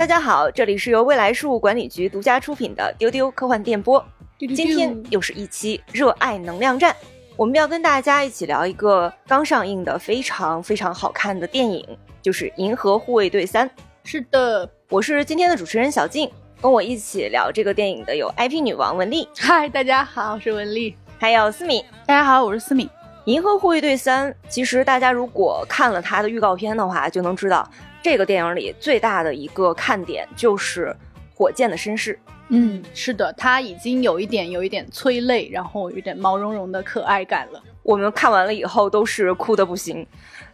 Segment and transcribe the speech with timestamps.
[0.00, 4.02] 大家好，这里是由未来事务管理局独家出品的丢丢科幻电波。
[4.38, 6.96] 今天又是一期热爱能量站，
[7.36, 11.86] 我们要跟大家一起聊一个刚上映的非常非常好看的电影，
[12.22, 13.68] 就是《银河护卫队三》。
[14.02, 16.30] 是的，我是今天的主持人小静，
[16.62, 22.88] 跟我一起聊这个电影的有 IP 女王文丽，嗨，大家好，我是文丽，还有思敏，大家好，我是思敏。
[23.26, 27.70] 《银河护卫队三》，其实大家如果看了它的预告片的话，就能知道
[28.02, 30.94] 这个电影里最大的一个看点就是
[31.34, 32.18] 火箭的身世。
[32.48, 37.62] 嗯，是的，它已经有一点有一点催泪，然后有点毛茸茸的可爱感了。
[37.82, 40.06] 我们看完了以后都是哭的不行。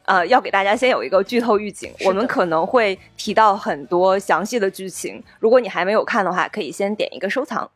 [0.05, 5.21] 呃，要给大家先有一个剧透预警，我们可能会提到很多详细的剧情。
[5.41, 7.69] 如果你还没有看的话，可以先点一个收藏，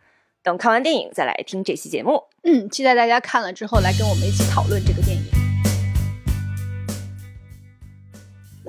[0.42, 2.22] 等看完电影再来听这期节目。
[2.44, 5.19] 嗯，期待大家看了之后来跟我们一起讨论这个电影。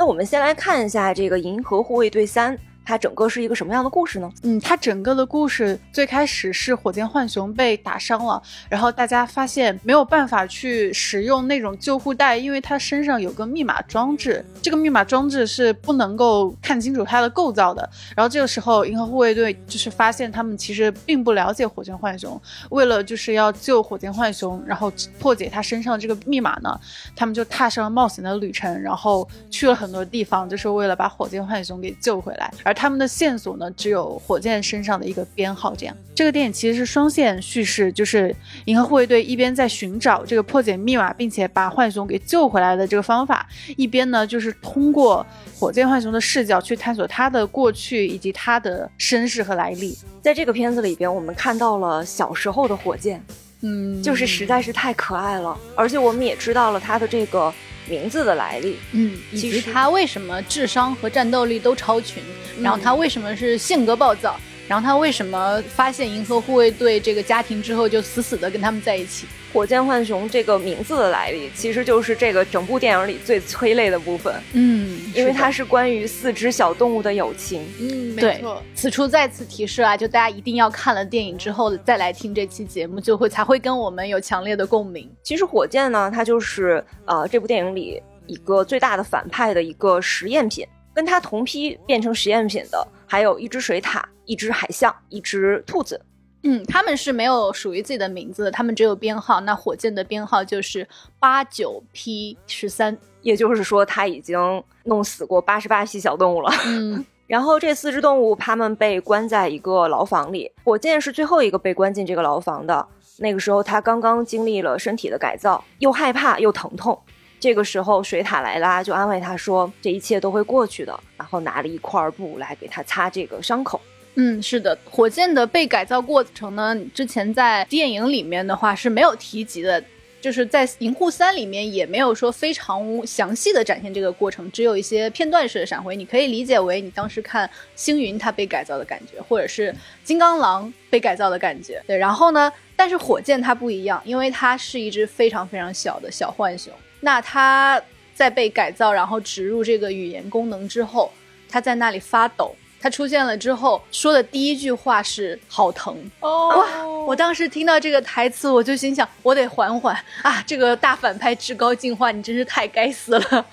[0.01, 2.57] 那我们先来看一下这个《银河护卫队三》。
[2.85, 4.31] 它整个是一个什么样的故事呢？
[4.43, 17.87] 嗯，它整个的故事最开始是火箭浣熊被打伤了，然后大家发现没有办法去使用那种救护带，因为它身上有个密码装置，这个密码装置是不能够看清楚它的构造的。
[18.15, 22.39] 然后这个时候，银河护卫队就是发现他们其实并不了解火箭浣熊，
[22.71, 26.79] 为了就是要救火箭浣熊，然后破解他身上这个密码呢，
[27.15, 32.51] 他们就踏上了冒险的旅程，然后去了很多地方，就是为了把火箭浣熊给救回来。
[32.73, 35.75] 他们的线索呢，只有火箭身上的一个编号。
[35.75, 45.25] 这样，这个电影其实是双线叙事，就是银河护卫队一边在寻找这个破解密码，并且把浣熊给救回来的这个方法，一边呢就是通过
[45.57, 49.97] 火箭浣熊的视角去探索他的过去以及他的身世和来历。
[50.21, 53.23] 在这个片子里边，我们看到了小时候的火箭，
[53.61, 57.53] 嗯，就是实在是太可爱了，而且我们也知道了他的这个。
[57.89, 62.23] 名字的来历，嗯，以及他为什么智商和战斗力都超群，
[62.61, 64.39] 然后他为什么是性格暴躁，
[64.71, 69.27] 然后他为什么发现银河护卫队这个家庭之后就死死的跟他们在一起。
[69.51, 74.33] 火箭浣熊这个名字的来历，其实就是这个整部电影里最催泪的部分。
[74.53, 77.67] 嗯，因为它是关于四只小动物的友情。
[77.81, 78.63] 嗯，没错。
[78.73, 85.11] 此处再次提示啊，就大家一定要看了电影之后再来听这期节目，就会才会跟我们有强烈的共鸣。
[85.21, 90.65] 其实火箭呢，它就是呃这部电影里一个最大的反派的一个实验品。
[90.93, 95.99] 跟它同批变成实验品的，还有一只水獭、一只海象、一只兔子。
[96.43, 99.41] 嗯，他们是没有属于自己的名字的，他们只有编号。
[99.41, 100.87] 那火箭的编号就是
[101.19, 106.49] 八九 P 十三，也就是说，他已经弄死过八十八批小动物了。
[106.65, 112.87] 嗯， 然后这四只动物，它们被关在一个牢房里，火箭是最后一个被关进这个牢房的。
[113.17, 116.97] 那个时候，他刚刚经历了身体的改造，又害怕又疼痛。
[117.41, 123.81] 这个时候，水獭莱拉就安慰他说：“这一切都会过去的。”然后拿了一块布来给他擦这个伤口。
[124.13, 129.83] 嗯，是的，火箭的被改造过程呢，之前在电影里面的话是没有提及的，
[130.19, 135.95] 就是在《银护三》里面也没有说非常详细的展现这个过程，只有一些片段式的闪回。
[135.95, 139.73] 你可以理解为你当时看星云它被改造的感觉，或者是
[140.03, 141.81] 金刚狼被改造的感觉。
[141.87, 147.81] 对，然后呢，但是火箭它不一样，因为它是一只非常非常小的小浣熊，那他
[148.15, 151.11] 在被改造然后植入这个语言功能之后，
[151.49, 152.55] 他在那里发抖。
[152.83, 156.83] 他出现了之后说的第一句话是“好疼”哇！
[157.05, 160.43] 我当时听到这个台词，我就心想，我得缓缓啊！
[160.47, 163.45] 这个大反派至高进化，你真是太该死了。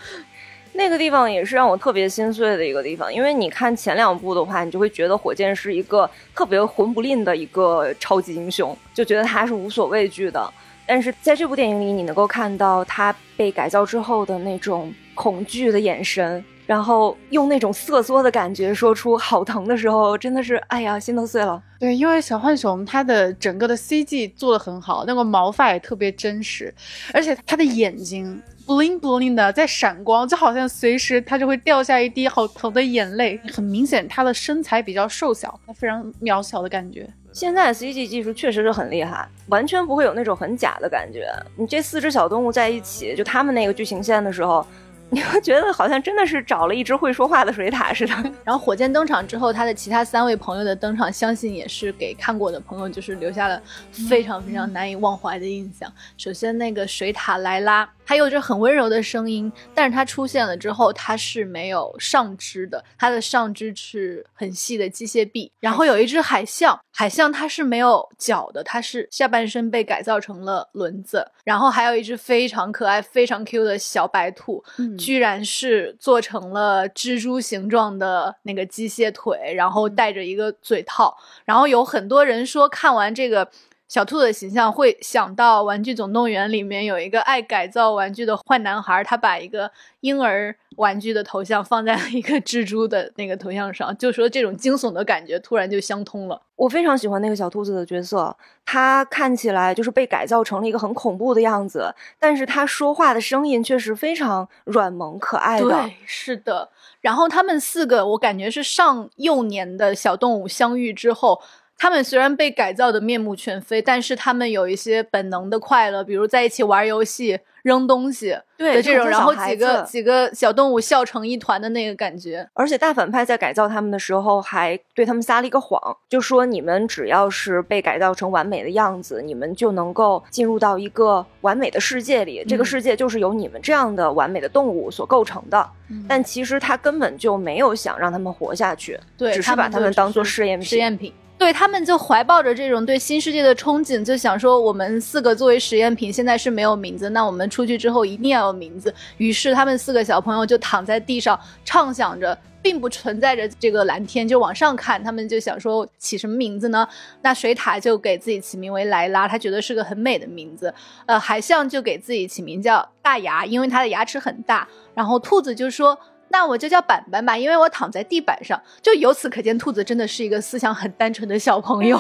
[0.72, 10.50] 那个地方也是让我特别心碎的一个地方，因为你看前两部的话，你就会觉得火箭是一个特别魂不吝的一个超级英雄，就觉得他是无所畏惧的。
[10.88, 16.43] 但是在这部电影里，你能够看到他被改造之后的那种恐惧的眼神。
[16.66, 21.62] 然后用那种瑟缩的感觉说出“好疼”的时候，真的是哎呀，心都碎了。
[21.81, 26.75] 对，因为小浣熊它的整个的 CG 做的很好，那个毛发也特别真实，
[27.15, 33.41] 而且它的眼睛 bling bling 的在闪光，就好像随时它就会掉下一滴好疼的眼泪。
[33.50, 37.08] 很明显，它的身材比较瘦小，它非常渺小的感觉。
[37.38, 41.32] 现在的 CG 技术确实是很厉害，完全不会有那种很假的感觉。
[41.55, 44.67] 你这四只小动物在一起，就他们那个剧情线的时候。
[45.11, 48.14] 你会觉得好像真的是找了一只会说话的水獭似的。
[48.44, 53.58] 然后火箭登场之后，他的其他三位朋友的登场，相信也是给看过的朋友就是留下了
[53.91, 55.91] 非常非常难以忘怀的印象。
[56.19, 65.52] 首先，那个水獭莱拉，它有着很温柔的声音，但是它出现了之后，它是没有上肢的，它的上肢是很细的机械臂。
[65.60, 71.31] 然后有一只海象，海象它是没有脚的，它是下半身被改造成了轮子。
[71.44, 74.64] 然后还有一只非常可爱、非常 Q 的小白兔，
[74.99, 81.14] 居然是做成了蜘蛛形状的那个机械腿，然后带着一个嘴套。
[81.44, 83.50] 然后有很多人说看完这个。
[83.88, 89.70] 小兔的形象会想到《玩具总动员》里面有一个爱改造玩具的坏男孩，他把一个
[90.00, 96.43] 婴儿玩具的头像放在了一个蜘蛛的那个头像上，就说这种惊悚的感觉突然就相通了。
[96.55, 98.37] 我非常喜欢那个小兔子的角色，
[98.67, 105.67] 他看起来就是被改造成了一个很恐怖的样子，但是他说话的声音却是非常软萌可爱的。
[105.67, 106.69] 对，是的。
[107.00, 111.41] 然后他们四个，我感觉是上幼年的小动物相遇之后。
[111.78, 122.48] 他们虽然被改造的面目全非，但是他们有一些本能的快乐，比如在一起玩游戏、扔东西的这种，然后几个几个小动物笑成一团的那个感觉。
[122.52, 132.44] 而且大反派在改造他们的时候，还对他们撒了一个谎，就说你们只要是被改造成完美的样子，你们就能够进入到一个完美的世界里。
[132.48, 135.70] 这个世界就是由你们这样的完美的动物所构成的。
[136.08, 140.69] 但其实他根本就没有想让他们活下去，对，只是把他们当做试验品。
[140.69, 141.12] 试验品。
[141.38, 148.93] 对他们就怀抱着这种对新世界的憧憬，就想说我们四个作为实验品，现在是没有名字，那我们出去之后一定要有名字。
[149.19, 155.02] 于是他们四个小朋友就躺在地上，畅想着并不存在着这个蓝天，就往上看。
[155.02, 156.87] 他们就想说起什么名字呢？
[157.23, 160.75] 那水獭就给自己起名为莱拉，他觉得是个很美的名字。
[161.06, 164.67] 呃，海象就给自己起名叫大牙，因为它的牙齿很大。
[164.93, 165.96] 然后兔子就说。
[166.30, 168.60] 那我就叫板板吧，因为我躺在地板上。
[168.82, 171.98] 就由此可见，兔子真的是一个思想很单纯的小朋友。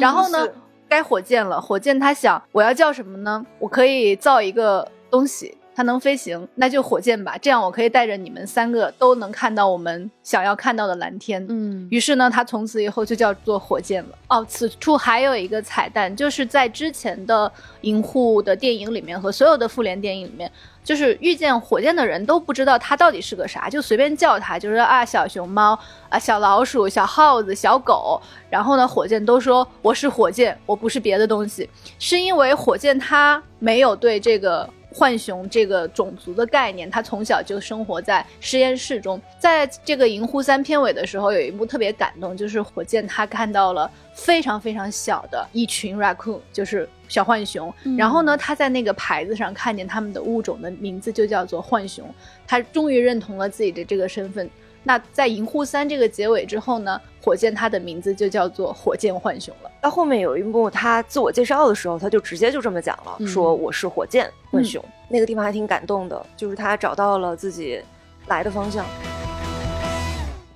[0.00, 0.48] 然后呢，
[0.88, 1.60] 该火箭了。
[1.60, 3.44] 火箭他想，我要叫什么呢？
[3.58, 5.57] 我可以造一个东西。
[5.78, 7.38] 它能飞行，那就火箭吧。
[7.40, 11.46] 这样我可以带着你们三个都能看到我们想要看到的蓝天。
[11.48, 14.08] 嗯，于是呢，它从此以后就叫做火箭了。
[14.28, 17.52] 哦，此处还有一个彩蛋，就是在之前的
[17.82, 20.50] 银护的电影里面和所有的复联电影里面，
[20.82, 25.78] 就是遇见火箭的人都不知道它到底是个啥，就随便叫它，就是啊小熊猫
[26.08, 28.20] 啊小老鼠小耗子小狗。
[28.50, 31.70] 然后呢，火箭都说我是火箭，我不是别的东西，
[32.00, 34.68] 是因为火箭它没有对这个。
[34.98, 39.20] 浣熊这个种族的概念，他从小就生活在实验室中。
[39.38, 47.72] 在这个《银狐三》片尾的时候，有一幕特别感动，就是火箭他看到了非常非常小的一群 raccoon，就是小浣熊。
[47.96, 52.12] 然后呢，他在那个牌子上看见他们的物种的名字就叫做浣熊，
[52.44, 54.50] 他终于认同了自己的这个身份。
[54.84, 59.70] 那在《银护三》这个结尾之后呢，火箭它的名字就叫做火箭浣熊了。
[59.80, 64.82] 到后面有一幕他自我介绍的时候，他就直接就这么讲了，说我是火箭浣熊。
[65.08, 67.80] 那个地方还挺感动的，就是他找到了自己
[68.28, 68.84] 来的方向。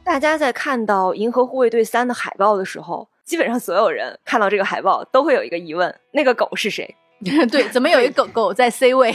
[0.04, 6.96] 大家在看到《银河护卫队三》的海报的时候，基本上所有人看到这个海报都会有一个疑问：那个狗是谁？
[7.50, 9.14] 对，怎么有一个狗狗在 C 位？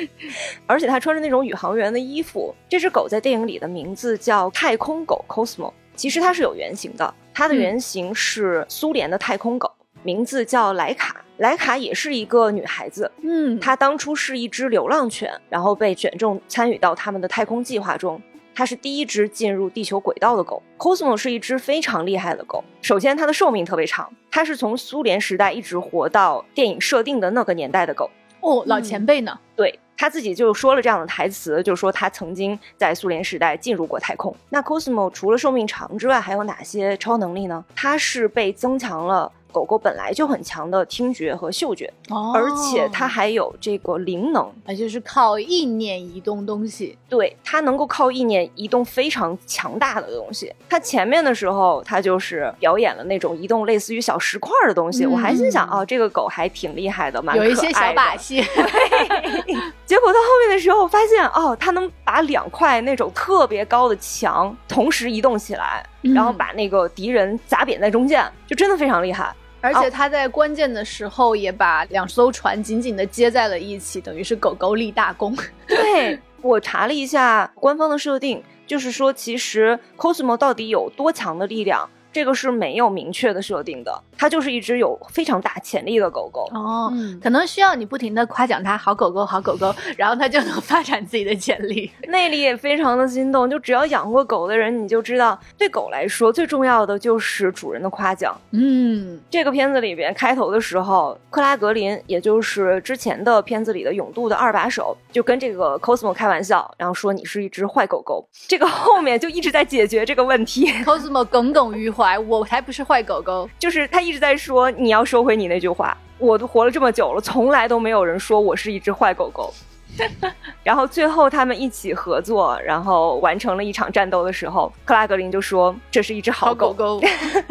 [0.66, 2.54] 而且它穿着那种宇航员的衣服。
[2.68, 9.70] 这只狗在电影里的名字叫太空狗 Cosmo，其实它是有原型的，它的原型是苏联的太空狗，
[10.02, 11.24] 名字叫莱卡。
[11.38, 18.20] 莱卡也是一个女孩子，嗯，她当初是一只流浪犬，然后被选中参与到他们的太空计划中。
[18.58, 20.60] 它是第一只进入地球轨道的狗。
[20.76, 22.64] Cosmo 是一只非常厉害的狗。
[22.82, 28.10] 首先，它的寿命特别长，它是从苏联时代一直活到电影设定的那个年代的狗。
[28.40, 29.38] 哦，老前辈呢？
[29.54, 34.34] 对他自己就说了这样的台词，就说他曾经在苏联时代进入过太空。
[34.48, 37.64] 那 Cosmo 除了寿命长之外，还有哪些超能力呢？
[37.76, 39.30] 它是被增强了。
[39.50, 41.92] 狗狗本来就很强的听觉和嗅觉，
[42.34, 46.96] 而且它还有这个灵能，那就是靠意念移动东西。
[47.08, 50.52] 对，它能够靠意念移动非常强大的东西。
[50.68, 55.06] 它前面的时候，它就是表演了那种移动类似于小石块的东西。
[55.06, 58.42] 我还心想，哦，这个狗还挺厉害的，蛮有一些小把戏。
[59.86, 65.84] 结果到后面的时候，发现哦，它能把两块那种特别高的墙同时移动起来。
[66.02, 69.34] 然后把那个敌人砸扁在中间，就真的非常厉害。
[69.60, 75.36] 而且他在关键的时候也把两艘船紧紧的接在了一起，等于是狗狗立大功。
[75.66, 81.90] 对我查了一下官方的设定，就是说其实 Cosmo 到底有多强的力量？
[82.18, 86.50] 这个是没有明确的设定的，它就是一只有非常大潜力的狗狗。
[86.52, 91.88] 哦，嗯可能需要你不停的夸奖它好狗狗好狗狗，然后它就能发展自己的潜力。
[92.08, 98.36] 内里也非常的心动，就只要养过狗的人，你就知道，对狗来说最重要的就是主人的夸奖。
[98.50, 108.26] 嗯，这个片子里边开头的时候，克拉格林，也就是之前的片子里的勇度的二把手，就跟这个 Cosmo 开玩笑，然后说你是一只坏狗狗。
[108.48, 113.50] 这个后面就一直在解决这个问题，Cosmo 耿耿于怀，我才不是坏狗狗。
[113.58, 115.96] 就是他一直在说你要收回你那句话。
[116.18, 119.52] 我都活了这么久了，从来都没有人说我是一只坏狗狗。
[120.62, 126.72] 然后最后他们一起合作，然后完成了一场战斗的时候，克拉格林就说这是一只好狗。
[126.72, 127.00] 狗，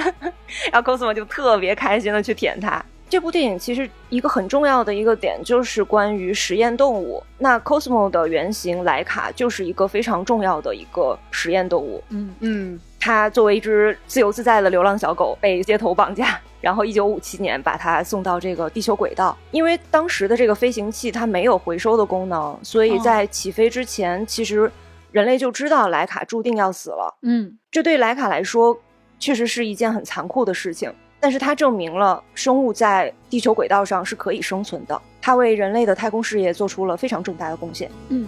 [0.71, 2.83] 然后 Cosmo 就特别开心的去舔它。
[3.09, 7.23] 这部电影其实一个很重要的一个点就是关于实验动物。
[7.37, 12.03] 那 Cosmo 的原型莱卡就是一个非常重要的一个实验动物。
[12.09, 19.37] 嗯，嗯，它作为一只自由自在的流浪小狗被街头绑架，然后一九五七年把它送到这个地球轨道。
[19.51, 24.69] 因为当时的这个飞行器它没有回收的功能，所以在起飞之前，其实
[25.11, 27.17] 人类就知道莱卡注定要死了。
[27.21, 28.77] 嗯，这对莱卡来说
[29.17, 35.01] 确实是一件很残酷的事情，但是它证明了生物在地球轨道上是可以生存的。
[35.21, 37.91] 它为人类的太空事业做出了非常重大的贡献。
[38.09, 38.27] 嗯，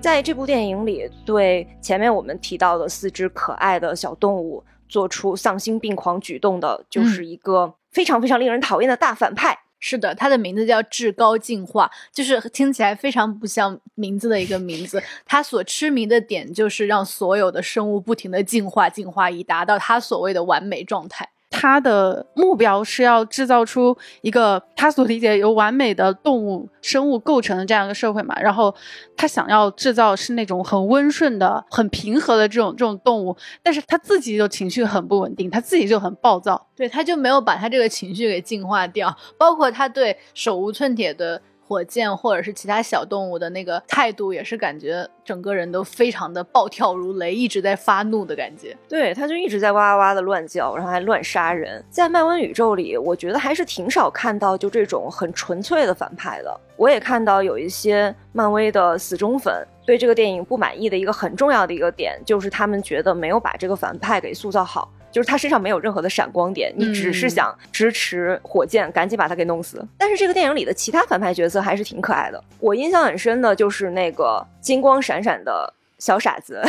[0.00, 9.58] 在这部电影里，对前面我们提到的四只可爱的小动物做出丧心病狂举动的，就是一个非常非常令人讨厌的大反派。
[9.80, 15.02] 是的，它的名字叫至高进化，就是听起来非常不像名字的一个名字。
[15.24, 21.28] 它所痴迷的点就是让所有的生物不停的进化、进化，以达到它所谓的完美状态。
[21.60, 28.74] 他的目标是要制造出一个他所理解由完美的动物生物构成的这样一个社会嘛，然后
[29.14, 36.66] 他想要制造是那种很温顺的、很平和的这种这种动物，但是他自己就情绪很不稳定，他自己就很暴躁。
[36.74, 48.76] 对，他就没有把他这个情绪给净化掉，包括他对手无寸铁的火箭或者是其他小动物的那个态度，也是感觉整个人都非常的暴跳如雷，一直在发怒的感觉。
[48.88, 51.80] 对，他就一直在哇哇哇的乱叫，然后还乱杀人。
[51.88, 56.60] 在漫威宇宙里，我觉得还是挺少看到就这种很纯粹的反派的。
[56.76, 64.90] 我也看到有一些漫威的死忠粉对这个电影不满意的一个很重要的一个点，就是他们觉得没有把这个反派给塑造好。
[65.10, 69.84] 就是他身上没有任何的闪光点，你只是想支持火箭，赶紧把他给弄死。
[69.98, 72.42] 但是这个电影里的其他反派角色还是挺可爱的。
[72.58, 76.62] 我印象很深的就是那个金光闪闪的小傻子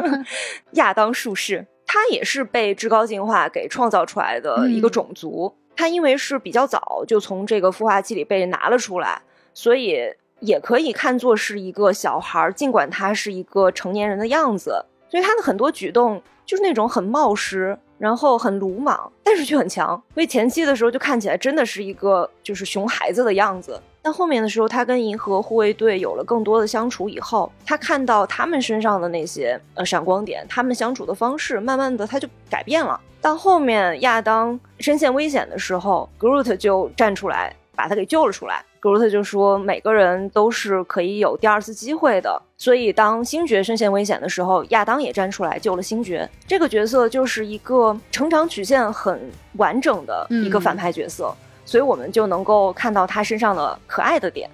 [0.72, 5.54] 亚当术士，他也是被至高进化给创造出来的一个种族。
[5.76, 9.20] 他因为是比较早就从这个孵化器里被拿了出来，
[9.52, 9.98] 所以
[10.40, 14.86] 也可以看作是一个小孩儿，尽管他是一个成年人的样子。
[15.16, 20.00] 所以他的很多举动就是那种很冒失，然后很鲁莽，但是却很强。
[20.12, 23.80] 所以前期的时候就看起来真的是一个就是熊孩子的样子。
[24.02, 33.00] 但后面的时候，他跟银河护卫队有了更多的相处以后，他看到他们身上的那些呃闪光点，他们相处的方式，慢慢的他就改变了。
[33.22, 38.62] 到后面亚当身陷危险的时候，Groot 就站出来把他给救了出来。
[38.86, 46.28] Groot 就说每个人都是可以有第二次机会的，所以当星爵身陷危险的时候，亚当也站出来救了星爵。
[46.46, 49.20] 这个角色就是一个成长曲线很
[49.54, 54.48] 完整的一个反派角色，所以我们就能够看到他身上的可爱的点。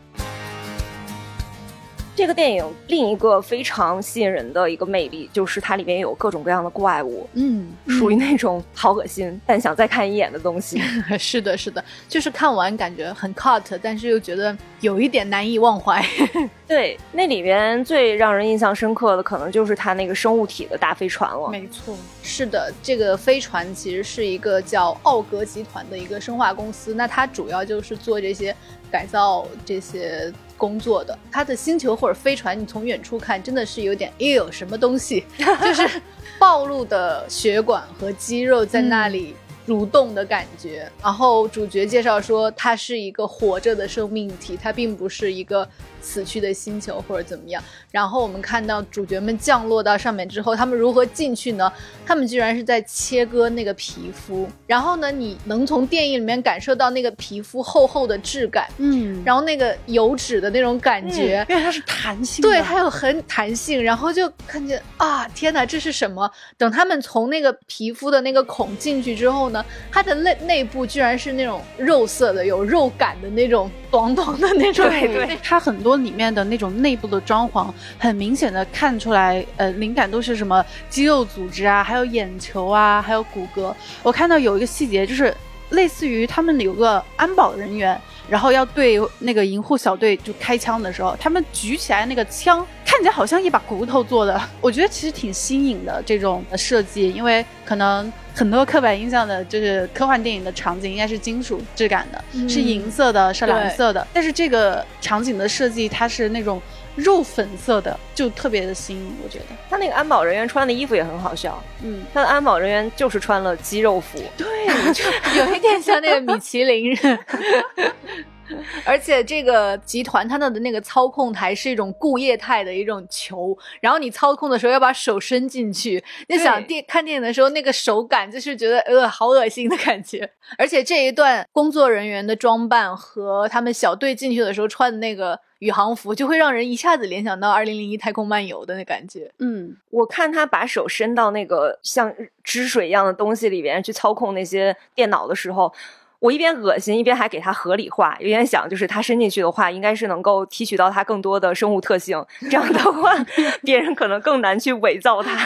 [2.14, 10.80] 这个电影另一个非常吸引人的一个魅力，就是它里面有各种各样的怪物，嗯，属于那种好恶心但想再看一眼的东西。
[11.18, 16.04] 是的，是的，就是看完感觉很 cut，但是又觉得有一点难以忘怀。
[16.68, 21.48] 对，那里边最让人印象深刻的，可能就是它那个生物体的大飞船了。
[21.48, 28.54] 没错，是的，这个飞船其实是一个叫奥格集团的一个生化公司，那它主要就是做这些
[28.90, 31.18] 改造这些工作的。
[31.32, 36.00] 它的星球或者飞船，你从远处看真的是有点哎呦什么东西， 就是
[36.38, 39.34] 暴露的血管和肌肉在那里。
[39.66, 45.68] 蠕动的感觉，然后主角介绍说，它是一个活着的生命体，它并不是一个
[46.00, 47.62] 死去的星球或者怎么样。
[47.90, 51.70] 然后我们看到主角们降落到上面之后，他们如何进去呢？
[52.04, 61.44] 他们居然是在切割那个皮肤，然后呢，你能从电影里面感受到那个皮肤厚厚的质感，嗯，然后那个油脂的那种感觉。
[61.48, 66.28] 因为它是弹性，对，它有很弹性，然后就看见啊，天哪，这是什么？
[66.56, 74.88] 等他们从那个皮肤的那个孔进去之后，呢，它的内内部居然是那种肉色的，有肉感的那种短短的那种。
[74.88, 83.72] 对对，它很多里面的那种内部的装潢，很明显的看出来，呃，灵感都是什么肌肉组织啊，还有眼球啊，还有骨骼。
[84.02, 85.32] 我看到有一个细节，就是
[85.70, 88.00] 类似于他们有个安保人员。
[88.28, 94.40] 然后要对那个银护小队就开枪的时候，他们举起来那个枪，看起来好像一把骨头做的。
[94.60, 104.06] 我觉得其实挺新颖的这种设计，因为可能很多刻板印象的就是科幻电影的场景应该是金属质感的，是银色的，是蓝色的。
[104.12, 106.60] 但是这个场景的设计，它是那种。
[106.94, 111.62] 肉粉色的就特别的新颖，我觉得他那个安保人员穿的衣服也很好笑。
[111.82, 114.46] 嗯，他的安保人员就是穿了肌肉服，对，
[114.92, 115.04] 就
[115.38, 117.18] 有一点像那个米其林人。
[118.84, 126.02] 而且这个集团它的那个操控台是一种固液态的一种球，然后你操控的时候要把手伸进去。
[126.28, 130.30] 你想电看电影的时候，那个手感就是觉得呃好恶心的感觉。
[130.58, 135.38] 而且这一段工作人员的装扮和他们小队进去的时候穿的那个。
[135.62, 139.30] 宇航服就会让人一下子联想到《二零零一太空漫游》的那感觉。
[139.38, 145.72] 嗯，我看他把手伸到那个像汁水一样的东西里边去操控那些电脑的时候，
[146.22, 153.12] 我一边恶心，一边还给他合理化，一边想，就是他伸进去的话，应该是能够提取到他更多的生物特性，这样的话，
[153.64, 155.36] 别人可能更难去伪造他。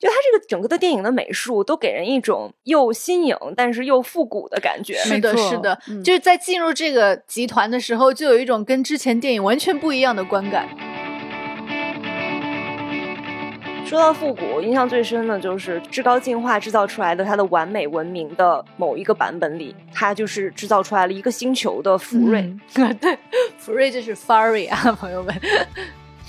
[0.00, 4.94] 就它这个整个的电影的美术都给人一种又新颖但是又复古的感觉。
[4.94, 10.66] 是的，是的，就是在进入这个集团的时候，就有一种跟之前电影完全不一样的观感。
[13.90, 22.56] 说到复古，印象最深的就是至高进化制造出来的它的完美文明的某一个版本里，它就是制造出来了一个星球的福瑞。
[22.72, 23.18] 对，
[23.58, 25.34] 福瑞就是 Furry 啊， 朋友们，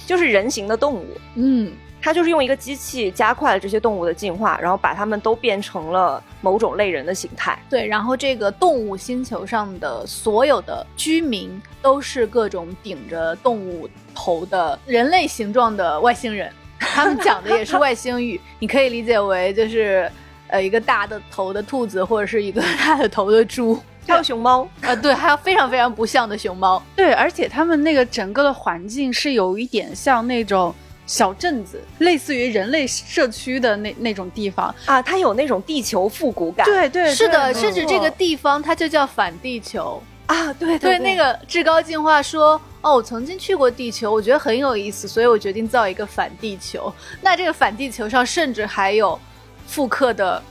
[0.07, 1.05] 就是人形的动物。
[1.35, 1.71] 嗯。
[2.03, 7.55] 它就是用一个机器加快了这些动物的进化，然后把它们都变成了某种类人的形态。
[7.69, 16.51] 对，然后这个动物星球上的所有的居民都是各种顶着动物头的人类形状的外星人，
[16.93, 20.11] 他们讲的也是外星语，你可以理解为就是
[20.47, 26.81] 呃一个大的头的兔子，或者是一个 大的头的猪，还有熊猫啊，对，还有非常非常不像的熊猫。
[26.95, 30.73] 对，而且他们那个整个的环境是有一点像那种。
[31.07, 36.65] 小镇子，类似于人类社区的那那种地方啊，它有那种地球复古感。
[36.65, 40.01] 对对，是的，甚至这个地方它就叫反地球
[40.33, 40.53] 啊。
[40.53, 46.93] 对对，那个至高进化说，哦，我曾经去过地球，我觉得很有意思，所以我决定造一个反地球。
[47.21, 49.19] 那这个反地球上甚至还有
[49.67, 50.41] 复刻的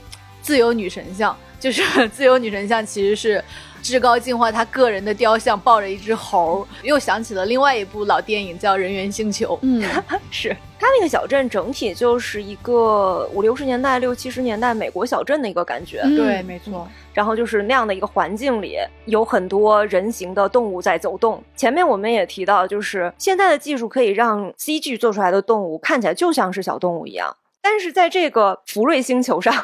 [0.42, 3.42] 自由女神像，就是 自由女神像其实是。
[3.82, 9.54] 至高进化，他个人的雕像抱着一只猴，又想起了另外一部老电影叫《人猿星球》。
[9.62, 9.82] 嗯，
[10.30, 16.02] 是他那个小镇整体就是一个五六十年代、六七十年代美国小镇的一个感觉。
[16.16, 16.88] 对，没错。
[17.12, 21.42] 然后就是那样的一个环境里，有很多人形的动物在走动。
[21.57, 27.37] 前面我们也提到，就是现在的技术可以让 CG 做出来的动物看起来就像是小动物一样。
[27.62, 29.55] 但是在这个福瑞星球上，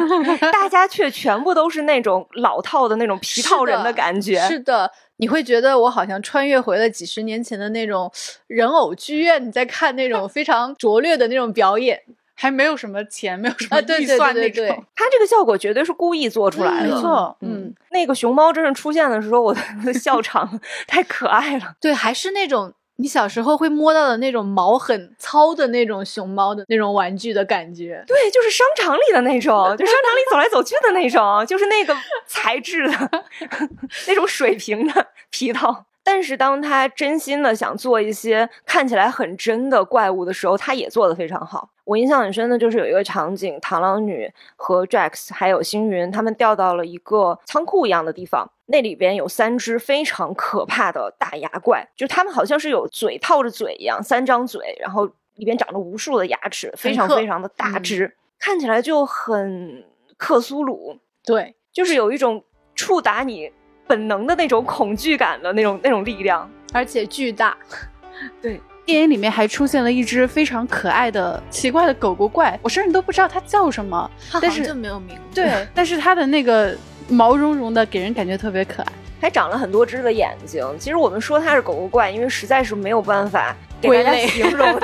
[0.52, 4.40] 大家却全部都是那种老套的那种皮套人的感觉。
[4.46, 8.12] 是的，你会觉得我好像穿越回了几十年前的那种
[8.46, 12.02] 人偶剧院，你在看那种非常拙劣的那种表演，
[12.34, 14.84] 还没有什么钱，没有什么预算那种。
[14.94, 16.94] 他这个效果绝对是故意做出来的。
[16.94, 21.74] 没错，嗯，那个熊猫真正出现的时候，我的笑场 太可爱了。
[21.80, 22.74] 对，还是那种。
[22.98, 31.94] 你小时候会摸到的那种毛很糙的那种熊猫的那种玩具的感觉，对，就是商场里的那种，就商场里走来走去的那种，就是那个
[32.26, 33.10] 材质的
[34.08, 35.86] 那种水平的 皮套。
[36.06, 41.68] 但是当他真心的想做一些看起来很真的怪物的时候，他也做的非常好。
[41.82, 59.84] 我印象很深的就是有一个场景，螳螂女和 Drax 还有星云他们掉到了一个仓库一样的地方，那里边有三只非常可怕的大牙怪，就他们好像是有嘴套着嘴一样，三张嘴，然后里边长着无数的牙齿，非常非常的大只，看起来就很
[60.16, 60.96] 克苏鲁。
[61.24, 62.44] 对，就是有一种
[62.76, 63.50] 触达你。
[63.86, 67.56] 本能的那种恐惧感的那种那种力量，而且巨大。
[68.40, 74.10] 对，电影里面还出现了一只非常可爱的奇怪的狗狗怪，我甚至都不知道它叫什么。
[74.40, 75.42] 但是就没有名字。
[75.42, 76.76] 对， 但是它的那个
[77.08, 80.64] 毛茸茸的，给人感觉特别可爱，还长了很多只的眼睛。
[80.78, 83.54] 其实我们说它是狗狗怪，因为实在是没有办法。
[83.82, 84.80] 归类形容，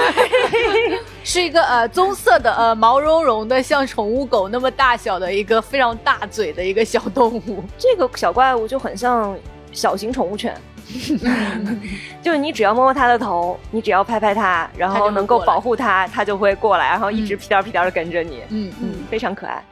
[1.24, 7.64] 是一个呃棕色的呃毛茸茸的像宠物狗那么大小的一个非常大嘴的一个小动物。
[7.78, 9.36] 这个小怪物就很像
[9.72, 10.54] 小型宠物犬，
[12.22, 18.42] 就是你只要摸摸它的头，你只要拍拍它，然后能够保护它，它就会过来，然后一直屁颠屁颠的跟着你。
[18.50, 19.64] 嗯嗯，非常可爱。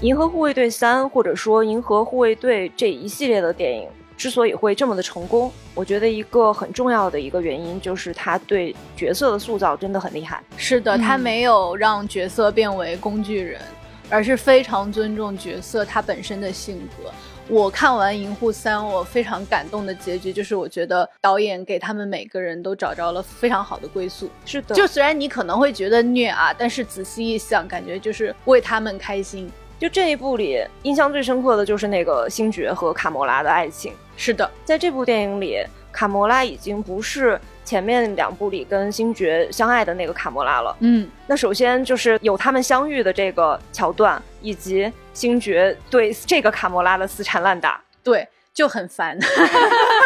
[0.00, 10.42] 银河护卫队三》或者说《银河护卫队》这一系列的电影之所以会这么的成功，我觉得一个很重要的一个原因就是他对角色的塑造真的很厉害。
[10.56, 13.60] 是的，他没有让角色变为工具人，
[14.08, 17.10] 而是非常尊重角色他本身的性格。
[17.46, 24.30] 我看完《银护三》，我非常感动的结局就是，我觉得导演给他们每个人都找着了非常好的归宿。
[24.46, 29.50] 是的，就虽然你可能会觉得虐啊，但是仔细一想，感觉就是为他们开心。
[29.78, 33.92] 就这一部里，印象最深刻的就是那个星爵和卡魔拉的爱情。
[34.16, 35.58] 是的，在这部电影里，
[35.92, 40.76] 卡魔拉已经不是前面两部里跟星爵相爱的那个卡魔拉了。
[40.80, 44.92] 嗯，那首先就是有他们相遇的这个桥段，以及。
[45.14, 49.16] 星爵对这个卡魔拉的死缠烂打，对就很烦。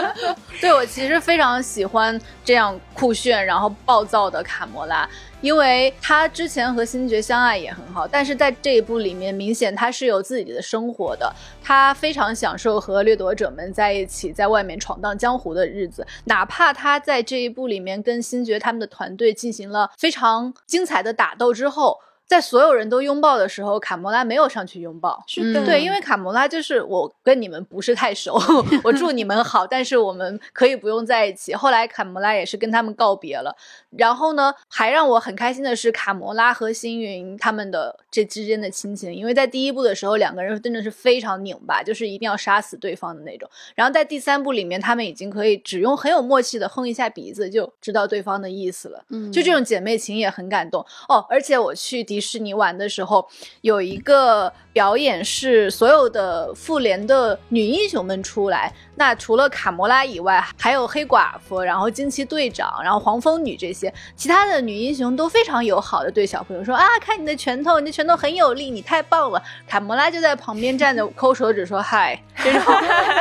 [0.60, 5.08] 对我其实非常喜欢这样酷炫然后暴躁的卡魔拉，
[5.40, 16.06] 因为他之前和星爵相爱也很好，但是在这一部里面，明显他是有自己的生活的，他非常享受和掠夺者们在一起，在外面闯荡江湖的日子。
[16.24, 21.98] 哪怕他在这一部里面跟星爵他们的团队进行了非常精彩的打斗之后。
[22.26, 25.22] 在所有人都拥抱的时候，卡魔拉没有上去拥抱。
[25.26, 28.40] 是的，对，因为卡魔拉就是我跟你们不是太熟，
[28.82, 31.54] 我祝你们好，但是我们可以不用在一起。
[31.54, 33.54] 后来卡魔拉也是跟他们告别了。
[33.90, 43.46] 然后呢，还让我很开心的是卡魔拉和星云他们的这之间的亲情，因为在第一部的时候，两个人真的是非常拧巴，就是一定要杀死对方的那种。
[43.74, 49.04] 然后在第三部里面，他们已经可以只用很有默契的哼一下鼻子就知道对方的意思了。
[49.10, 50.80] 嗯，就这种姐妹情也很感动
[51.10, 51.22] 哦。
[51.28, 52.22] 而且我去迪。
[52.22, 53.28] 士尼玩的时候
[53.62, 58.72] 有一个表演，是所有的复联的女英雄们出来。
[58.94, 69.42] 那除了卡魔拉以外，还有黑寡妇，然后惊奇队长，然后黄蜂女这些，其他的女英雄都非常友好的对小朋友说啊，看你的拳头，你的拳头很有力，你太棒了。
[69.66, 72.60] 卡魔拉就在旁边站着抠手指说嗨，这种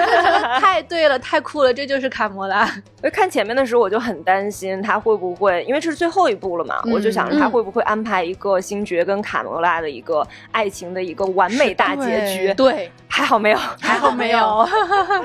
[0.59, 2.69] 太对了，太酷了，这就是卡魔拉。
[3.01, 12.51] 我看前面的时候我就很担心他会不会，因为这是最后一部了嘛，我就想着他会不会安排一个星爵跟卡魔拉的一个爱情的一个完美大结局。
[12.55, 14.67] 对，还好没有，还好没有。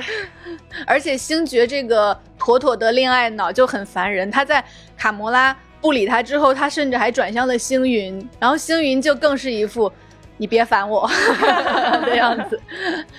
[0.86, 4.30] 而且星爵这个妥妥的恋爱脑就很烦人。
[4.30, 4.62] 他在
[4.94, 9.90] 卡魔拉不理他之后，他甚至还转向了星云，然后星云就更是一副
[10.36, 11.10] 你别烦我
[12.04, 12.60] 的样子。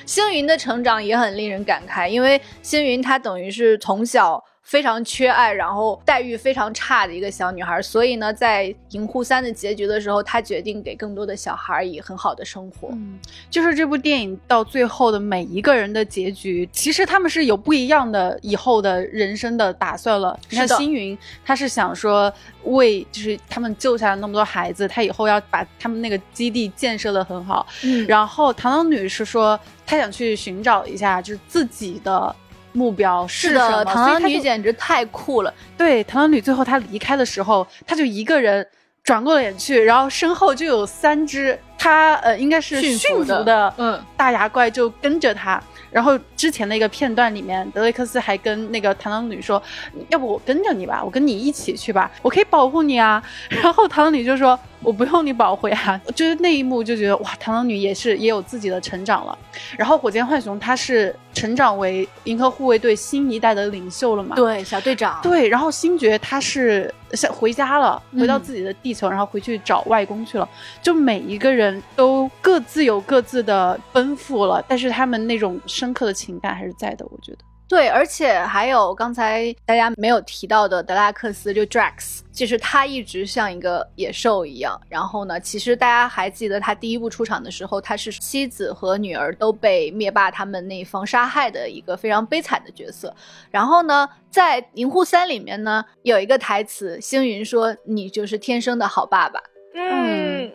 [0.05, 4.43] 星云的成长也很令人感慨，因为星云他等于是从小。
[4.67, 12.89] 非常缺爱，然后待遇非常差的一个小女孩，所以呢，在《银护三》的结局的时候，她决定给更多的小孩以很好的生活。
[12.91, 13.17] 嗯，
[13.49, 20.37] 就是这部电影到最后的每一个人的结局，其实他们是有不一样的以后的人生的打算了。
[20.49, 22.31] 你看星云，他是想说
[22.65, 27.65] 为就是他们救下了那么多孩子，他以后要把他们那个基地建设的很好。
[27.85, 32.35] 嗯，然后螳螂女是说她想去寻找一下就是自己的。
[32.77, 35.51] 目标是的，螳螂女简直太酷了。
[35.75, 38.65] 对，螳螂女最后她离开的时候，她就一个人
[39.03, 45.61] 转过脸去，然后身后就有三只，她呃应该是驯服的，嗯，大牙怪就跟着她。
[45.89, 49.61] 然后之前的一个片段里面，德雷克斯还跟那个螳螂女说
[50.09, 53.21] ：“要不我跟着你吧，我跟你一起去吧，我可以保护你啊。
[53.49, 59.37] ”然后螳螂女就说：“我不用你保护呀。”就是那一幕就觉得哇，螳螂女也是也有自己的成长了。
[59.75, 64.35] 然后火箭浣熊他是成长为银河护卫队新一代的领袖了嘛？
[64.35, 65.19] 对，小队长。
[65.23, 66.93] 对，然后星爵他是
[67.31, 70.47] 回家了，回到自己的地球，然后回去找外公去了。
[70.83, 75.47] 就每一个人都各自有各自的奔赴了，但是他们那种。
[75.65, 77.37] 深刻的情感还是在的，我觉得
[77.69, 84.79] 对，而且还有刚才大家没有提到的德拉克斯，就 Drax，其实他一直像一个野兽一样。
[84.87, 93.13] 然后呢，其实大家还记得他第一部出场的时候，他是妻子和女儿都被灭霸他们那一方杀害的一个非常悲惨的角色。
[93.51, 99.43] 然后呢，在《银护三》里面呢，有一个台词，星云说：“你就是天生的好爸爸。”
[99.75, 100.49] 嗯。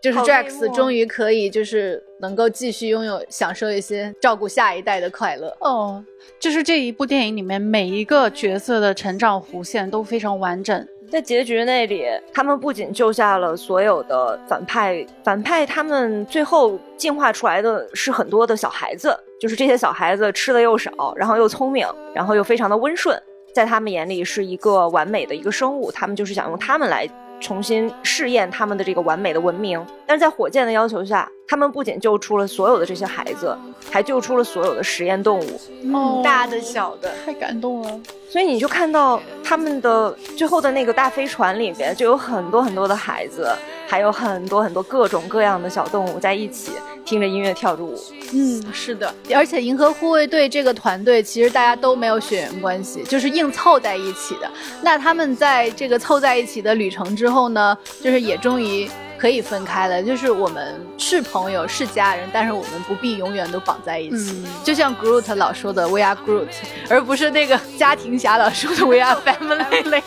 [0.00, 6.04] 就是 Drax 终于可以，就是能够继续拥有享受一些照顾下一代的快乐哦。
[6.38, 10.86] 就是这一部电影里面每一个角色的成长弧线都非常完整。
[11.10, 23.20] 在结局那里，他们不仅救下了所有的反派，反派他们最后进化出来的是很多的小孩子，就是这些小孩子吃的又少，然后又聪明，然后又非常的温顺，
[23.54, 27.08] 在他们眼里是一个完美的一个生物，他们就是想用他们来。
[27.40, 29.84] 重新试验他们的这个完美的文明。
[30.06, 33.56] 但是在火箭的要求下，他们不仅救出了所有的这些孩子，
[33.90, 38.00] 还救出了所有的实验动物，嗯大的小的，太感动了。
[38.28, 43.50] 所以你就看到他们的最后的那个大飞船里边，就有很多很多的孩子，
[43.88, 46.72] 还有很多很多各种各样的小动物在一起
[47.06, 47.98] 听着音乐跳着舞。
[48.34, 54.50] 嗯，是的，而且银河护卫队这个团队其实大家都没有血缘关系，就是硬凑在一起的。
[54.82, 58.86] 那他们在这个凑在一起的旅程之后呢，就是也终于
[59.18, 64.32] 可以分开的，就是我们是朋友是家人，但是我们不必永远都绑在一起。
[64.44, 66.48] 嗯就像 Groot 老说的 “We are Groot”，
[66.90, 70.02] 而不是那个家庭侠老说的 “We are family”。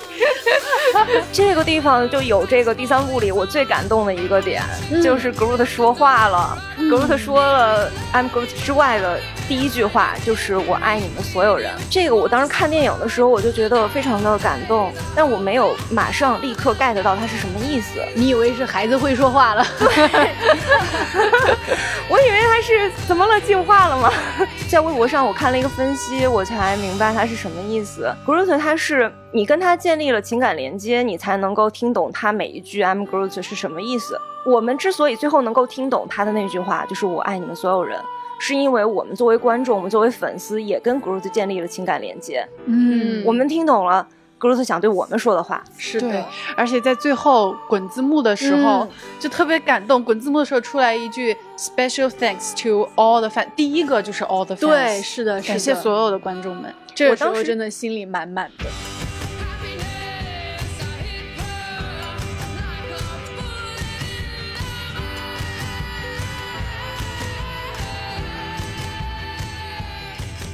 [1.33, 4.63] 这个地方就有这个第三部里我最感动的一个点，
[5.03, 6.57] 就是 Groot 说话了。
[6.77, 9.19] Groot 说了 "I'm Groot" 之外的
[9.51, 11.69] 第一句话就是“我爱你们所有人”。
[11.91, 17.99] 这个我当时看电影的时候，我就觉得非常的感动，但我没有马上立刻 get 到它是什么意思。
[18.15, 19.65] 你以为是孩子会说话了？
[22.07, 24.09] 我以为他是怎么了，进化了吗？
[24.71, 28.09] 在微博上我看了一个分析，我才明白他是什么意思。
[28.25, 34.17] Groot 他是你跟他建立了情感连接，你才能够听懂他每一句 I'm Groot 是什么意思。
[34.45, 37.99] 我们之所以最后能够听懂他的那句话，就是我爱你们所有人，
[38.43, 42.43] 是因为我们作为观众，我们作为粉丝，也跟 Groot 建立了情感连接。
[42.65, 44.05] 嗯我们听懂了
[44.39, 45.63] Groot 想对我们说的话。
[45.77, 46.25] 是的，
[46.57, 50.03] 而且在最后滚字幕的时候、嗯就特别感动。
[50.03, 56.73] 滚字幕的时候出来一句 “Special thanks to all the fans”，第一个就是 all the fans，对，是的，是的感谢所有的观众们。
[56.95, 58.65] 这个时候我当时真的心里满满的。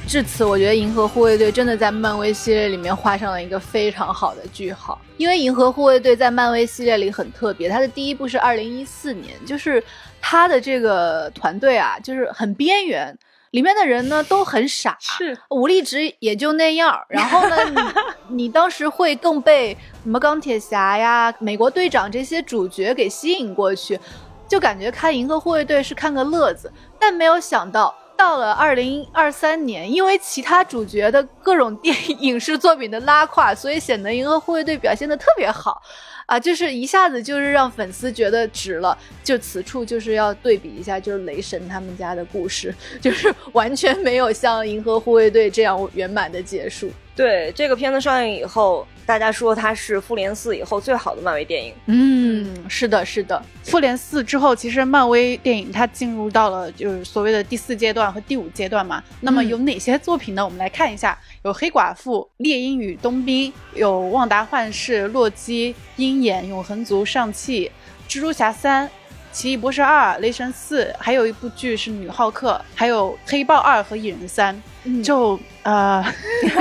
[0.08, 4.98] 至此，我觉得《银河护卫队》真的在漫威系列里面画上了一个非常好的句号。
[5.18, 9.84] 因为《银河护卫队》在漫威系列里很特别，它的第一部是二零一四年，就是
[10.22, 13.14] 它的这个团队啊，就是很边缘，
[13.52, 16.98] 里面的人呢都很傻，是武力值也就那样。
[17.10, 17.82] 然后呢，你
[18.46, 24.00] 你当时会更被什么钢铁侠呀、美国队长这些主角给吸引过去，
[24.48, 26.72] 就感觉看《银河护卫队》是看个乐子。
[26.98, 35.82] 但没有想到，到了二零二三年，因为其他主角的各种电影影视作品的拉胯， 所以显得《银河护卫队》表现的特别好。
[36.26, 38.98] 啊，就是一下子就是让粉丝觉得值了。
[39.24, 46.92] 就此处就是要对比一下，就是雷神他们家的故事，就是完全没有像《银河护卫队》这样圆满的结束。
[47.18, 51.74] 对这个片子上映以后，大家说它是复联四以后最好的漫威电影。
[51.88, 59.04] 嗯，是的，是的，复联四之后，其实漫威电影它进入到了就是所谓的第四阶段和第五阶段嘛。
[59.20, 60.46] 那么有哪些作品呢？
[60.46, 67.72] 我们来看一下，有黑寡妇、猎鹰与冬兵，有旺达幻视、洛基、鹰眼、永恒族、上汽、
[68.08, 68.88] 蜘蛛侠三。
[69.30, 76.02] 奇异博士二、雷神四，还有一部剧是女浩克，还有黑豹二和蚁人三，嗯就呃，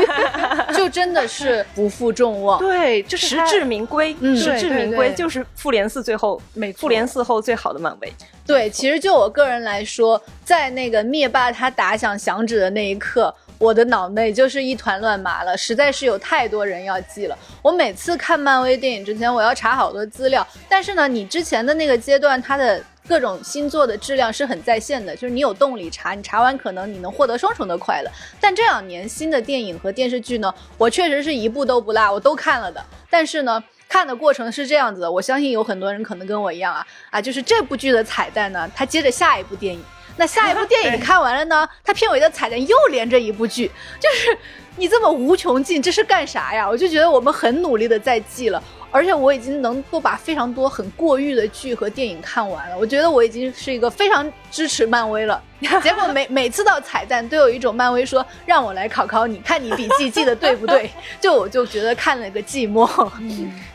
[0.75, 2.59] 就真的是不负众望。
[2.59, 8.13] 对，就是实至名归，嗯实至名归，就是复联四最后，每复联四后最好的漫威。
[8.45, 17.39] 对，其实就我个人来说，在那个灭霸他打响响指的那一刻，我的脑内就是一团乱麻了，实在是有太多人要记了。
[17.63, 28.11] 我每次看漫威电影之前，我要查好多资料，但是呢，你之前的那个阶段，它的各种星座的质量是很在线的，就是你有动力查，你查完可能你能获得双重的快乐。
[28.41, 32.85] 但这两年新的电影和电视剧呢，我确实是一部都不落，我都看了的。
[33.09, 39.83] 但是呢，看的过程是这样子的，我相信有很多人可能跟我一样啊啊，就是这部剧的彩蛋呢，它接着下一部电影。
[40.17, 44.37] 那下一部电影 看完了呢，它片尾的彩蛋又连着一部剧，就是
[44.77, 46.69] 你这么无穷尽，这是干啥呀？
[46.69, 52.77] 我就觉得我们很努力的在记了，而且我已经能够把非常多很过誉的剧和电影看完了。
[52.79, 55.43] 我觉得我已经是一个非常支持漫威了。
[55.83, 60.91] 结果每每次到彩蛋都有一种漫威说让我来考考你，看你笔记记得对不对？
[61.19, 62.87] 就我就觉得看了个寂寞。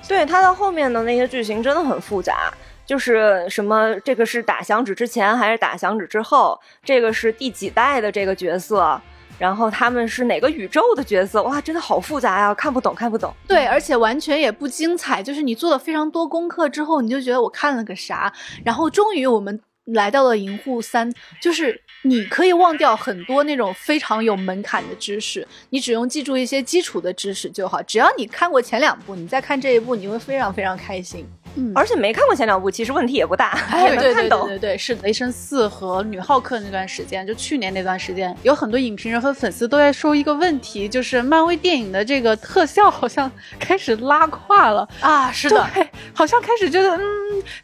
[0.07, 2.53] 对他到后面的那些剧情真的很复杂，
[2.91, 9.01] 就是什么这个是打响指之前还是打响指之后，这个是第几代的这个角色，
[9.39, 13.33] 然后他们是哪个宇宙的角色，哇，真的好复杂呀，看不懂看不懂。
[13.47, 18.33] 对，而且完全也不精彩，就是你做了非常多功课之后，你就觉得我看了个啥，
[18.65, 21.09] 然后终于我们来到了银护三，
[21.41, 27.81] 就是你可以忘掉很多那种非常有门槛的知识，你只用记住一些基础的知识就好。
[27.83, 31.25] 只要你看过前两部，你再看这一部，你会非常非常开心。
[31.55, 34.47] 嗯而且没看过前两部，其实问题也不大，也能对对对看懂。
[34.47, 34.95] 对对，是。
[35.03, 44.87] 雷神四和女浩克那段时间，就去年那段时间，有很多影评人和粉丝都在说一个问题，就是漫威电影的这个特效好像开始拉胯了。
[44.99, 47.01] 啊，是的，对，好像开始觉得，嗯，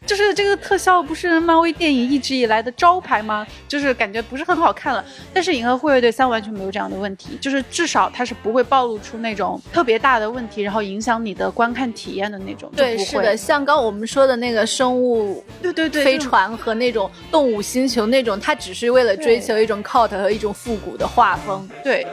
[0.06, 3.46] 就是这个特效不是漫威电影一直以来的招牌吗？
[3.68, 5.04] 就是感觉不是很好看了。
[5.32, 12.70] 但是《银河护卫队三》完全没有这样的问题，就是至少它是不会暴露出那种特别大的问题，然后影响你的观看体验的那种。
[12.74, 21.68] 对，是的，像刚我们说的那个生物，对对对，飞船和那种动物星球那种，它只是为了追求一种 cult 和一种复古的画风。
[21.82, 22.06] 对。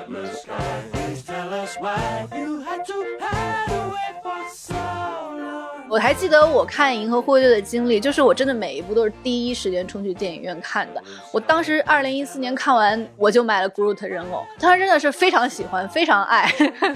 [5.87, 11.01] 我还记得我看《银河护卫队》的经历，就是我真的每一部都是第一时间冲去电影院看的。
[11.31, 16.51] 我当时二零一四年看完，我就买了 Groot 人偶，当时真的是非常喜欢，非常爱。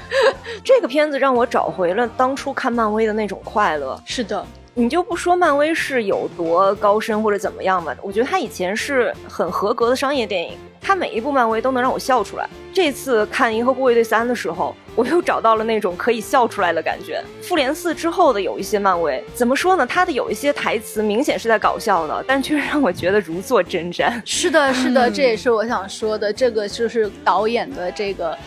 [0.66, 4.02] 这个片子让我找回了当初看漫威的那种快乐。
[4.06, 4.46] 是的。
[4.76, 12.48] 你就不说漫威是有多高深或者怎么样吧，我觉得他以前是很合格的商业电影，他每一部漫威都能让我笑出来。
[12.72, 17.22] 这次看《银河护卫队三》的时候，我又找到了那种可以笑出来的感觉。
[17.42, 19.86] 复联四之后的有一些漫威，怎么说呢？
[19.86, 24.10] 他的有一些台词明显是在搞笑的，但却让我觉得如坐针毡。
[24.24, 28.38] 是的，是的，这也是我想说的，这个就是导演的这个。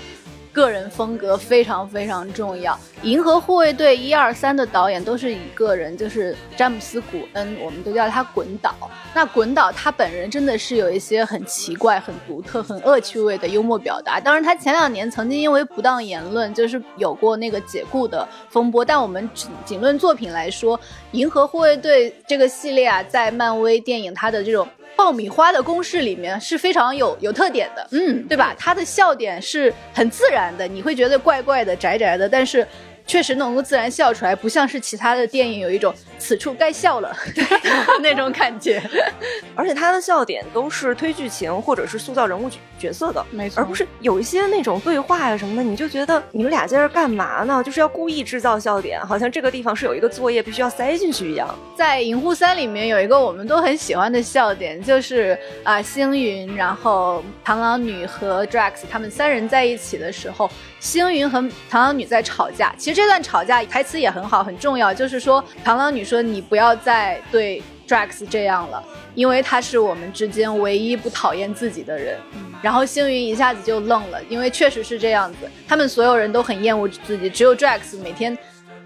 [0.53, 2.75] 个人风格非常非常重要。
[3.03, 8.75] 《银河护卫队》一二三的导演都是一个人，就是詹姆斯·古恩，我们都叫他滚导。
[9.15, 14.21] 那滚导他本人真的是有一些很奇怪、很独特、很恶趣味的幽默表达。
[14.21, 18.85] 当然，他前两年曾经因为不当言论，就是有过那个解雇的风波。
[18.85, 20.79] 但我们仅仅论作品来说，
[21.13, 24.69] 《银河护卫队》这个系列啊，在漫威电影它的这种。
[24.97, 28.55] 爆米花的公式里面是非常有有特点的，嗯，对吧？
[28.59, 32.67] 它的笑点是很自然的，你会觉得怪怪的、宅宅的，但是。
[33.07, 37.15] 确实能够自然笑出来，不像是其他的电影有一种此处该笑了
[38.01, 38.83] 那种感觉。
[39.55, 47.63] 而且他的笑点都是推剧情或者是塑造人物角色的，没错，而不是有一些那种对话呀什么的，你就觉得你们俩在这干嘛呢？
[47.65, 51.55] 就是要故意制造笑点，好像这个地方是有一个作业必须要塞进去一样。
[51.77, 60.51] 在《银护三》里面有一个我们都很喜欢的笑点，就是啊，星云，然后螳螂女和 Drax 他们三人在一起的时候。
[60.81, 68.83] 星云和螳螂女在吵架，其实这段吵架台词也很好，很重要，就是说螳螂女说你不要再对 Drax 这样了，
[69.15, 72.19] 因为他是我们之间唯一不讨厌自己的人。
[72.61, 78.37] 然后星云一下子就愣了，因为确实是这样子，他们所有人都很厌恶自己，只有 Drax 每天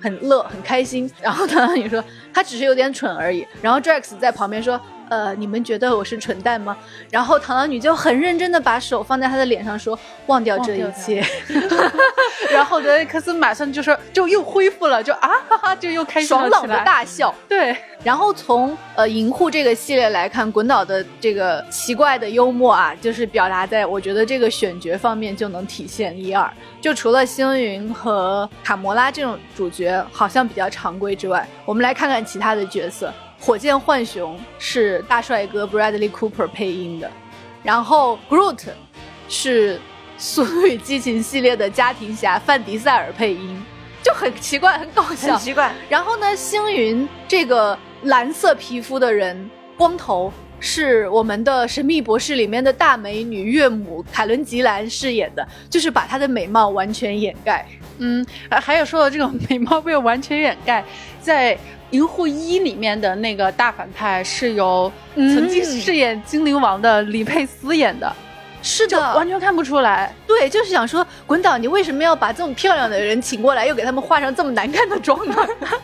[0.01, 1.11] 很乐很开心。
[1.21, 3.47] 然后螳螂女说他只是有点蠢而已。
[3.61, 4.81] 然后 Drax 在旁边说。
[5.09, 6.77] 呃，你们觉得我是蠢蛋吗？
[7.11, 11.25] 然后螳螂女就很认真的把手放在他的脸上说：“忘掉这一切。”
[12.51, 17.77] 然后德雷克斯马上就说：“就又恢复了，就啊哈哈，就又开始爽朗的大笑。”对。
[18.05, 26.49] 然后从呃银护这个系列来看，滚岛的这个奇怪的幽默啊，就是表达在我觉得这个选角方面就能体现一二。
[26.81, 33.13] 就除了星云和卡魔拉这种主角好像比较常规之外，我们来看看其他的角色。
[33.39, 37.11] 火箭浣熊是大帅哥 Bradley Cooper 配音的，
[37.63, 38.65] 然后 Groot
[39.29, 39.77] 是
[40.19, 43.63] 《速度与激情》系列的家庭侠范迪塞尔配音，
[44.03, 45.73] 就很奇怪，很搞笑，很奇怪。
[45.89, 50.33] 然后呢，星云这个蓝色皮肤的人，光头，
[50.67, 57.65] 是我们的《神秘博士》里面的大美女岳母凯伦吉兰饰演的，就是把她的美貌完全掩盖。
[57.99, 60.85] 嗯，还有说到这种美貌被完全掩盖，
[61.23, 61.57] 在。
[61.93, 68.13] 银护一里面的那个大反派是由曾经饰演精灵王的李佩斯演的，
[68.67, 70.13] 是的，完全看不出来。
[70.27, 75.37] 对，就是想说，滚导，你为什么要把这么漂亮的人请过来，又给他们画上这么难看的妆呢？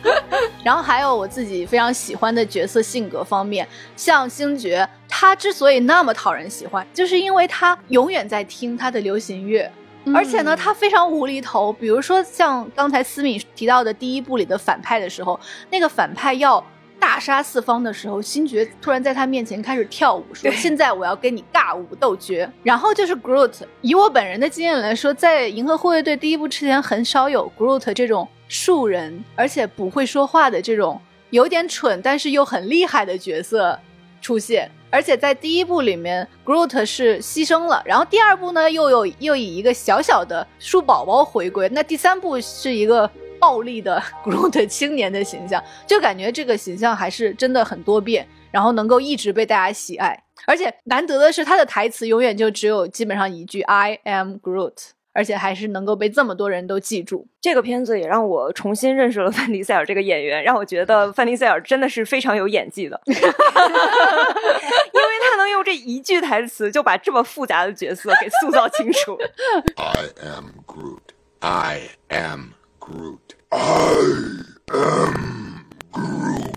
[0.65, 3.65] 然后还有我自己非常喜欢的角色性格方面，
[3.95, 9.71] 像星爵，他之所以那么讨人喜欢，就是因为他永远在听他的流行乐。
[10.13, 11.71] 而且呢，他非常无厘头。
[11.71, 16.61] 比如说，像刚才思敏提到的第一部里的反派的时候，那个反派要
[17.03, 22.49] 大杀四方的时候，星爵突然在他面前开始跳舞，说：“现在我要跟你尬舞斗绝。
[22.63, 23.51] ”然后就是 Groot。
[23.81, 30.97] 以我本人的经验来说，在《银河护卫队》第一部之前，很少有 Groot 这种树人，而且不会说话的这种
[31.31, 33.77] 有点蠢但是又很厉害的角色
[34.21, 34.71] 出现。
[34.89, 43.09] 而且在第一部里面，Groot 是牺牲了，然后第二部呢又有又以一个小小的树宝宝回归，那第三部是一个
[43.43, 54.91] 暴力的 Groot 青年的形象，就感觉这个形象还是真的很多变，然后能够一直被大家喜爱，而且难得的是他的台词永远就只有基本上一句 I am Groot。
[55.15, 57.27] 而且还是能够被这么多人都记住。
[57.39, 63.21] 这个片子也让我重新认识了范迪塞尔这个演员，让我觉得范迪塞尔真的是非常有演技的， 因为
[65.21, 69.15] 他能用这一句台词就把这么复杂的角色给塑造清楚。
[69.77, 71.13] I am Groot.
[71.41, 72.53] I am
[72.83, 73.37] Groot.
[73.47, 73.59] I
[74.73, 76.51] am Groot.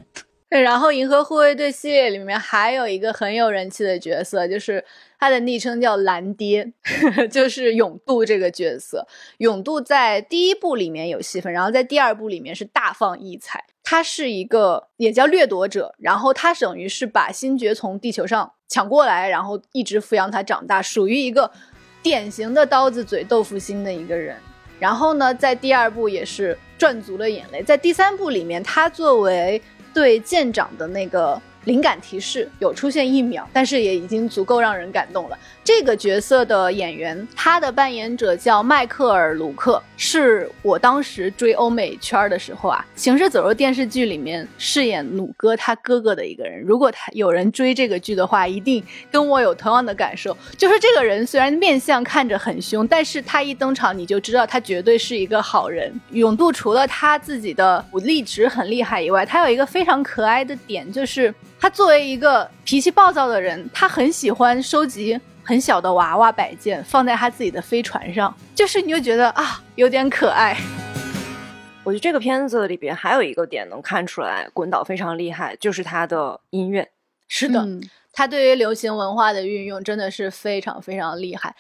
[0.49, 4.85] 然后《银河护卫队》系列里面还有一个很有人气的角色，就是
[5.21, 6.73] 他的昵称叫蓝爹，
[7.31, 9.07] 就是永渡这个角色。
[9.39, 13.65] 永渡在第一部里面有戏份，然后在第二部里面是大放异彩。
[13.85, 21.53] 他是一个也叫掠夺者，然后他等于是把星爵从地球上抢过来，然后一直抚养他长大，属于一个
[22.03, 24.37] 典型的刀子嘴豆腐心的一个人。
[24.79, 29.61] 然后呢，在第二部也是赚足了眼泪，在第三部里面，他作为
[29.95, 31.41] 对舰长的那个。
[31.67, 35.37] 灵感提示有出现一秒，但是也已经足够让人感动了。
[35.67, 46.63] 这个角色的演员，他的扮演者叫迈克尔·卢克，是我当时追欧美圈的时候啊，《行尸走肉》电视剧里面饰演弩哥他哥哥的一个人。
[46.63, 55.93] 如果他有人追这个剧的话，一定跟我有同样的感受，就是这个人虽然面相看着很凶，但是他一登场你就知道他绝对是一个好人。
[56.13, 61.35] 永渡除了他自己的武力值很厉害以外，他有一个非常可爱的点就是。
[61.59, 70.57] 他作为一个脾气暴躁的人，他很喜欢收集很小的娃娃摆件，放在他自己的飞船上，就是你就觉得啊，有点可爱。
[71.85, 76.91] 我觉得这个片子里边还有一个点能看出来，滚导非常厉害，就是他的音乐。
[77.29, 77.65] 是的，
[78.13, 81.55] 他对于流行文化的运用真的是非常非常厉害。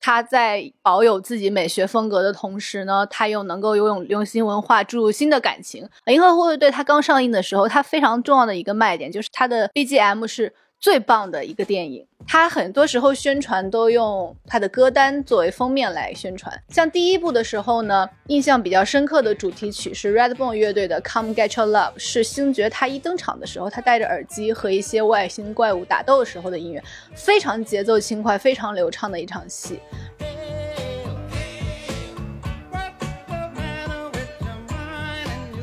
[0.00, 5.88] 他在保有自己美学风格的同时呢，他又能够用流行文化注入新的感情。
[6.06, 10.54] 银河护卫队它刚上映的时候，它非常重要的一个卖点就是它的 BGM 是。
[10.82, 16.52] 最棒的一个电影，他很多时候宣传都用他的歌单作为封面来宣传。
[16.70, 26.82] 像第一部的时候呢，印象比较深刻的主题曲是 Redbone 乐队的《Come Get Your Love》，是星爵他一登场的时候，他戴着耳机和一些外星怪物打斗的时候的音乐，
[27.14, 29.78] 非常节奏轻快、非常流畅的一场戏。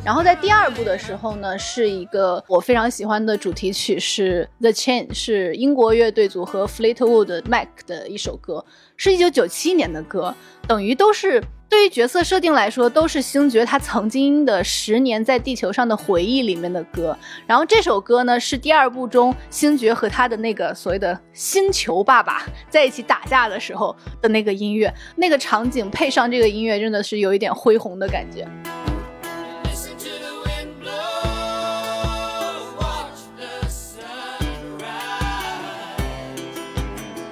[0.09, 8.65] 然后在第二部的时候呢，是一个我非常喜欢的主题曲，是《The Chain》，是英国乐队组合 Fleetwood Mac 的一首歌，
[8.97, 10.33] 是一九九七年的歌，
[10.67, 11.39] 等于都是
[11.69, 17.15] 对于角色设定来说，都是星爵他曾经的十年在地球上的回忆里面的歌。
[17.45, 28.47] 然后这首歌呢，是第二部中星爵和他的那个所谓的星球爸爸在一起打架的时候的那个音乐，那个场景配上这个音乐，真的是有一点恢宏的感觉。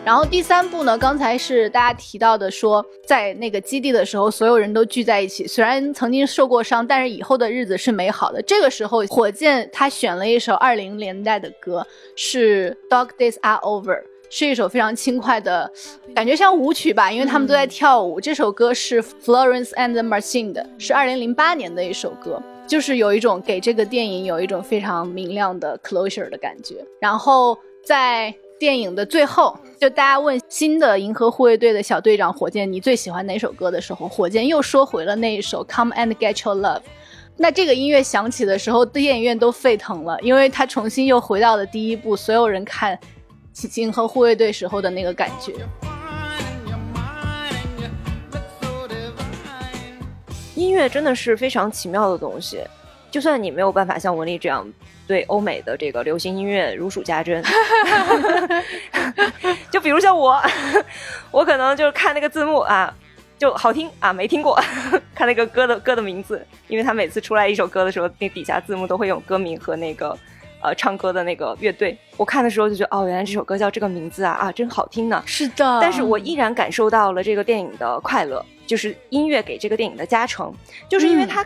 [0.08, 5.46] 然后第三部呢，刚才是大家提到的，说在那个基地的时候，所有人都聚在一起。
[5.46, 8.42] 虽然曾经受过伤，但是以后的日子是美好的。
[8.44, 11.86] 这个时候，火箭他选了一首二零年代的歌，
[12.16, 13.96] 是《Dog Days Are Over》，
[14.30, 15.70] 是一首非常轻快的，
[16.16, 18.22] 感觉像舞曲吧，因为他们都在跳舞。
[18.22, 26.76] 这首歌是 Florence and the Machine 的，是二零零八年的一首歌，就是有一种给这个电影有一种非常明亮的 closure 的感觉。
[27.02, 36.80] 然后在电影的最后，就大家问新的银河护卫队的小队长火箭，你最喜欢哪首歌的时候，火箭又说回了那一首《Come and Get Your Love》。
[37.38, 42.98] 那这个音乐响起的时候，电影院都沸腾了，因为他重新又回到了第一部所有人看
[43.76, 45.54] 银河护卫队时候的那个感觉。
[50.56, 52.60] 音乐真的是非常奇妙的东西，
[53.12, 54.68] 就算你没有办法像文丽这样。
[55.08, 57.42] 对欧美的这个流行音乐如数家珍，
[59.72, 60.38] 就比如像我，
[61.32, 62.94] 我可能就是看那个字幕啊，
[63.40, 64.60] 就好听啊，没听过，
[65.16, 70.10] 看那个歌的歌的名字，因为他每次出来一首歌的时候，那底下字幕都会有歌名和那个
[70.62, 71.98] 呃唱歌的那个乐队。
[72.18, 75.24] 我看的时候就觉得，哦，原来这首歌叫这个名字啊，啊，真好听呢。
[75.26, 80.54] 是的，但是我依然感受到了这个电影的快乐，就是音乐给这个电影的加成，
[80.90, 81.46] 就是因为它。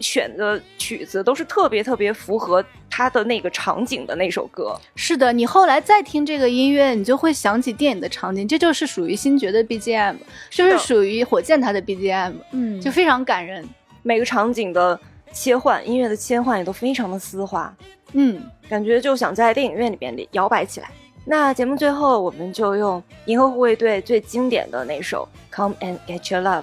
[0.00, 4.78] 选的曲子都是特别特别符合他的那个场景的那首歌。
[4.96, 10.16] 是的，你后来再听这个音乐，你就会想起电影的场景，这就是属于星爵的 BGM，
[10.50, 13.66] 就是属于火箭他的 BGM，嗯，就非常感人。
[14.02, 14.98] 每个场景的
[15.32, 17.74] 切换，音乐的切换也都非常的丝滑，
[18.12, 20.88] 嗯，感觉就想在电影院里边摇摆起来。
[21.24, 26.62] 那节目最后，我们就用银河护卫队最经典的那首《Come and Get Your Love》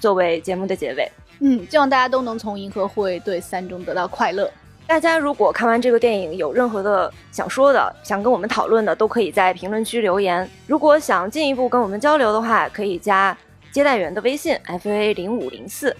[0.00, 1.10] 作为节目的结尾。
[1.40, 4.50] 嗯，希望大家都能从《银河护卫队三》中得到快乐。
[4.86, 10.48] 大家如果看完这个电影有任何的想说的、想跟我们讨论的，都可以在评论区留言。
[10.66, 13.36] 如果想进一步跟我们交流的话，可以加
[13.72, 15.94] 接待员的微信 f a 零五零四，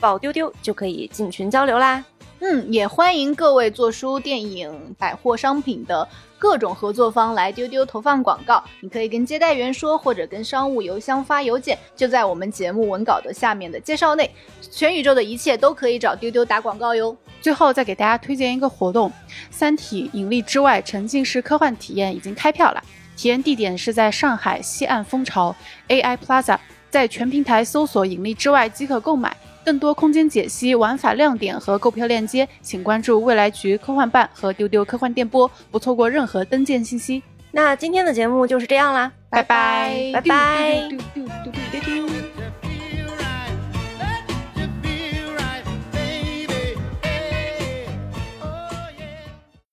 [0.00, 2.04] 报丢丢就可以进群交流啦。
[2.40, 6.06] 嗯，也欢迎各位做书、电影、百货商品的
[6.44, 8.62] 各种合作方来丢丢投放广告。
[8.80, 14.30] 你可以跟接待员说，或者跟商务邮箱发邮件，就在我们节目文稿的下面的介绍内。
[14.60, 17.16] 全宇宙的一切都可以找丢丢打广告哟。
[17.40, 19.08] 最后再给大家推荐一个活动，
[19.50, 22.84] 《三体：引力之外》沉浸式科幻体验已经开票了，
[23.16, 25.56] 体验地点是在上海西岸蜂巢
[25.88, 26.58] AI Plaza，
[26.90, 29.34] 在全平台搜索“引力之外”即可购买。
[29.64, 37.22] 更多空间解析、玩法亮点和购票链接，请关注未来局科幻办和丢丢科幻电波，不错过任何登舰信息。
[37.50, 40.88] 那今天的节目就是这样啦，拜拜，拜拜。
[40.88, 42.33] 丢丢丢丢丢丢